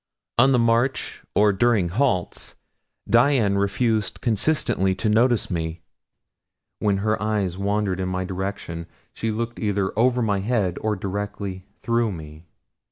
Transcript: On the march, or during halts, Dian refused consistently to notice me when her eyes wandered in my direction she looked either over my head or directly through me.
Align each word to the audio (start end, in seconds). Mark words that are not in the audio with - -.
On 0.39 0.51
the 0.51 0.57
march, 0.57 1.23
or 1.35 1.53
during 1.53 1.89
halts, 1.89 2.55
Dian 3.07 3.59
refused 3.59 4.19
consistently 4.19 4.95
to 4.95 5.09
notice 5.09 5.51
me 5.51 5.83
when 6.79 6.97
her 7.05 7.21
eyes 7.21 7.55
wandered 7.55 7.99
in 7.99 8.09
my 8.09 8.25
direction 8.25 8.87
she 9.13 9.29
looked 9.29 9.59
either 9.59 9.93
over 9.95 10.23
my 10.23 10.39
head 10.39 10.79
or 10.81 10.95
directly 10.95 11.67
through 11.81 12.11
me. 12.11 12.47